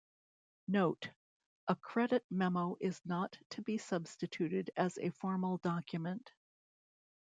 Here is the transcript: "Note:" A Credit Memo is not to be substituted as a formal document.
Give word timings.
"Note:" 0.67 1.11
A 1.67 1.75
Credit 1.75 2.25
Memo 2.31 2.75
is 2.79 2.99
not 3.05 3.37
to 3.51 3.61
be 3.61 3.77
substituted 3.77 4.71
as 4.75 4.97
a 4.97 5.11
formal 5.11 5.57
document. 5.57 6.31